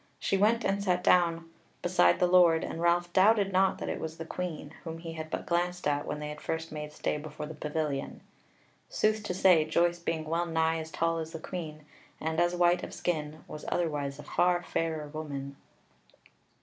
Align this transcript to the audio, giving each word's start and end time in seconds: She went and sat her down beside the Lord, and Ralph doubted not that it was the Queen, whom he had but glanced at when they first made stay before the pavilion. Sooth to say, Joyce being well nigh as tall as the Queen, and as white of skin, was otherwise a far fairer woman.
She 0.17 0.35
went 0.35 0.65
and 0.65 0.83
sat 0.83 0.97
her 1.01 1.03
down 1.03 1.47
beside 1.83 2.19
the 2.19 2.25
Lord, 2.25 2.63
and 2.63 2.81
Ralph 2.81 3.13
doubted 3.13 3.53
not 3.53 3.77
that 3.77 3.87
it 3.87 3.99
was 3.99 4.17
the 4.17 4.25
Queen, 4.25 4.73
whom 4.83 4.97
he 4.97 5.13
had 5.13 5.29
but 5.29 5.45
glanced 5.45 5.87
at 5.87 6.07
when 6.07 6.17
they 6.17 6.35
first 6.39 6.71
made 6.71 6.91
stay 6.91 7.19
before 7.19 7.45
the 7.45 7.53
pavilion. 7.53 8.21
Sooth 8.89 9.21
to 9.21 9.33
say, 9.35 9.63
Joyce 9.63 9.99
being 9.99 10.25
well 10.25 10.47
nigh 10.47 10.79
as 10.79 10.89
tall 10.89 11.19
as 11.19 11.33
the 11.33 11.39
Queen, 11.39 11.85
and 12.19 12.39
as 12.39 12.55
white 12.55 12.81
of 12.81 12.95
skin, 12.95 13.43
was 13.47 13.63
otherwise 13.71 14.17
a 14.17 14.23
far 14.23 14.63
fairer 14.63 15.07
woman. 15.07 15.55